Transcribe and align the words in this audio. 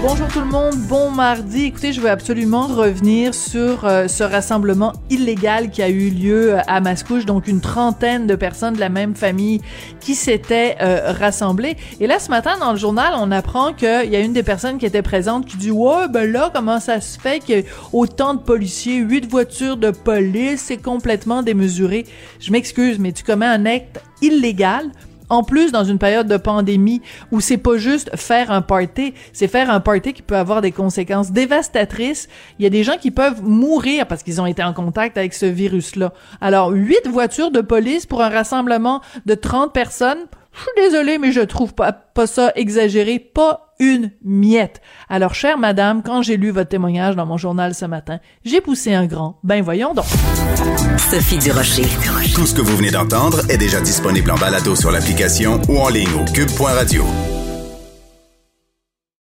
Bonjour 0.00 0.28
tout 0.28 0.38
le 0.38 0.46
monde, 0.46 0.76
bon 0.88 1.10
mardi. 1.10 1.64
Écoutez, 1.64 1.92
je 1.92 2.00
veux 2.00 2.08
absolument 2.08 2.68
revenir 2.68 3.34
sur 3.34 3.84
euh, 3.84 4.06
ce 4.06 4.22
rassemblement 4.22 4.92
illégal 5.10 5.70
qui 5.70 5.82
a 5.82 5.88
eu 5.88 6.10
lieu 6.10 6.54
euh, 6.54 6.60
à 6.68 6.80
Mascouche, 6.80 7.26
donc 7.26 7.48
une 7.48 7.60
trentaine 7.60 8.28
de 8.28 8.36
personnes 8.36 8.74
de 8.74 8.80
la 8.80 8.90
même 8.90 9.16
famille 9.16 9.60
qui 9.98 10.14
s'étaient 10.14 10.76
euh, 10.80 11.12
rassemblées. 11.12 11.76
Et 11.98 12.06
là, 12.06 12.20
ce 12.20 12.30
matin, 12.30 12.56
dans 12.60 12.70
le 12.70 12.78
journal, 12.78 13.12
on 13.16 13.32
apprend 13.32 13.72
qu'il 13.72 14.08
y 14.08 14.14
a 14.14 14.20
une 14.20 14.32
des 14.32 14.44
personnes 14.44 14.78
qui 14.78 14.86
était 14.86 15.02
présente 15.02 15.46
qui 15.46 15.56
dit 15.56 15.70
«Ouais, 15.72 16.06
ben 16.08 16.30
là, 16.30 16.52
comment 16.54 16.78
ça 16.78 17.00
se 17.00 17.18
fait 17.18 17.40
qu'il 17.40 17.58
y 17.58 17.60
a 17.60 17.64
autant 17.92 18.34
de 18.34 18.40
policiers, 18.40 18.98
huit 18.98 19.28
voitures 19.28 19.76
de 19.76 19.90
police, 19.90 20.62
c'est 20.66 20.80
complètement 20.80 21.42
démesuré.» 21.42 22.06
Je 22.40 22.52
m'excuse, 22.52 23.00
mais 23.00 23.10
tu 23.10 23.24
commets 23.24 23.46
un 23.46 23.66
acte 23.66 24.00
illégal 24.22 24.92
en 25.28 25.42
plus 25.42 25.72
dans 25.72 25.84
une 25.84 25.98
période 25.98 26.26
de 26.26 26.36
pandémie 26.36 27.02
où 27.32 27.40
c'est 27.40 27.58
pas 27.58 27.76
juste 27.76 28.14
faire 28.16 28.50
un 28.50 28.62
party, 28.62 29.14
c'est 29.32 29.48
faire 29.48 29.70
un 29.70 29.80
party 29.80 30.12
qui 30.12 30.22
peut 30.22 30.36
avoir 30.36 30.60
des 30.60 30.72
conséquences 30.72 31.32
dévastatrices. 31.32 32.28
Il 32.58 32.62
y 32.62 32.66
a 32.66 32.70
des 32.70 32.84
gens 32.84 32.96
qui 32.96 33.10
peuvent 33.10 33.42
mourir 33.42 34.06
parce 34.06 34.22
qu'ils 34.22 34.40
ont 34.40 34.46
été 34.46 34.62
en 34.62 34.72
contact 34.72 35.18
avec 35.18 35.34
ce 35.34 35.46
virus-là. 35.46 36.12
Alors, 36.40 36.70
huit 36.70 37.06
voitures 37.06 37.50
de 37.50 37.60
police 37.60 38.06
pour 38.06 38.22
un 38.22 38.28
rassemblement 38.28 39.00
de 39.26 39.34
30 39.34 39.72
personnes, 39.72 40.26
je 40.52 40.60
suis 40.60 40.90
désolée, 40.90 41.18
mais 41.18 41.32
je 41.32 41.40
trouve 41.40 41.74
pas, 41.74 41.92
pas 41.92 42.26
ça 42.26 42.52
exagéré, 42.56 43.18
pas 43.18 43.67
une 43.80 44.10
miette. 44.24 44.80
Alors, 45.08 45.34
chère 45.34 45.58
madame, 45.58 46.02
quand 46.02 46.22
j'ai 46.22 46.36
lu 46.36 46.50
votre 46.50 46.68
témoignage 46.68 47.16
dans 47.16 47.26
mon 47.26 47.36
journal 47.36 47.74
ce 47.74 47.84
matin, 47.84 48.18
j'ai 48.44 48.60
poussé 48.60 48.94
un 48.94 49.06
grand. 49.06 49.38
Ben 49.42 49.62
voyons 49.62 49.94
donc. 49.94 50.06
Sophie 50.98 51.38
Durocher. 51.38 51.86
Tout 52.34 52.46
ce 52.46 52.54
que 52.54 52.60
vous 52.60 52.76
venez 52.76 52.90
d'entendre 52.90 53.40
est 53.50 53.58
déjà 53.58 53.80
disponible 53.80 54.30
en 54.30 54.36
balado 54.36 54.74
sur 54.74 54.90
l'application 54.90 55.60
ou 55.68 55.78
en 55.78 55.88
ligne 55.88 56.08
au 56.14 56.24
cube.radio. 56.32 57.04